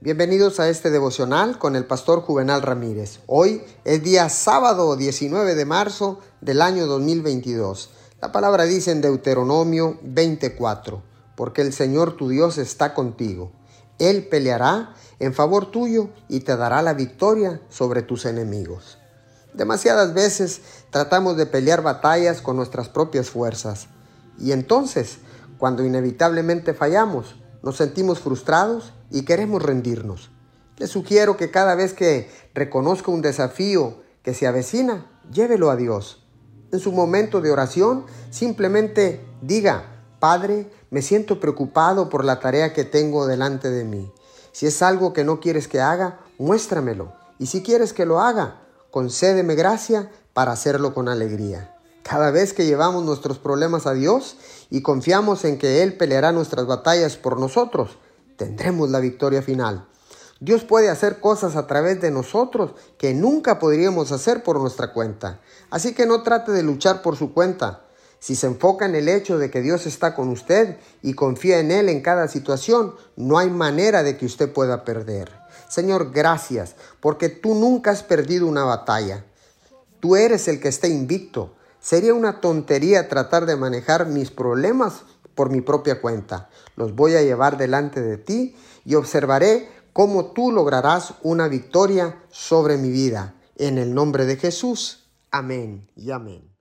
[0.00, 3.18] Bienvenidos a este devocional con el pastor Juvenal Ramírez.
[3.26, 7.90] Hoy es día sábado 19 de marzo del año 2022.
[8.22, 11.02] La palabra dice en Deuteronomio 24,
[11.34, 13.50] porque el Señor tu Dios está contigo.
[13.98, 18.98] Él peleará en favor tuyo y te dará la victoria sobre tus enemigos.
[19.52, 20.60] Demasiadas veces
[20.90, 23.88] tratamos de pelear batallas con nuestras propias fuerzas
[24.38, 25.18] y entonces,
[25.58, 30.30] cuando inevitablemente fallamos, nos sentimos frustrados y queremos rendirnos.
[30.76, 36.24] Les sugiero que cada vez que reconozca un desafío que se avecina, llévelo a Dios.
[36.70, 42.84] En su momento de oración, simplemente diga, Padre, me siento preocupado por la tarea que
[42.84, 44.12] tengo delante de mí.
[44.52, 47.12] Si es algo que no quieres que haga, muéstramelo.
[47.38, 51.77] Y si quieres que lo haga, concédeme gracia para hacerlo con alegría.
[52.08, 54.38] Cada vez que llevamos nuestros problemas a Dios
[54.70, 57.98] y confiamos en que Él peleará nuestras batallas por nosotros,
[58.38, 59.86] tendremos la victoria final.
[60.40, 65.40] Dios puede hacer cosas a través de nosotros que nunca podríamos hacer por nuestra cuenta.
[65.68, 67.82] Así que no trate de luchar por su cuenta.
[68.20, 71.70] Si se enfoca en el hecho de que Dios está con usted y confía en
[71.70, 75.30] Él en cada situación, no hay manera de que usted pueda perder.
[75.68, 79.26] Señor, gracias, porque tú nunca has perdido una batalla.
[80.00, 81.57] Tú eres el que está invicto.
[81.80, 85.02] Sería una tontería tratar de manejar mis problemas
[85.34, 86.50] por mi propia cuenta.
[86.76, 92.76] Los voy a llevar delante de ti y observaré cómo tú lograrás una victoria sobre
[92.76, 93.34] mi vida.
[93.56, 95.08] En el nombre de Jesús.
[95.30, 96.57] Amén y amén.